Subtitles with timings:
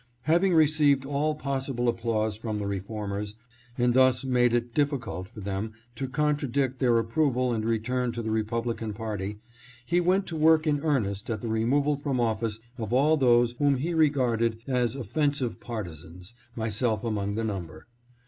[0.23, 3.35] Having received all possible applause from the reformers,
[3.77, 8.31] and thus made it difficult for them to contradict their approval and return to the
[8.31, 9.37] Republican party,
[9.85, 13.77] he went to work in earnest at the removal from office of all those whom
[13.77, 17.85] he regarded as offensive partisans, myself among the number.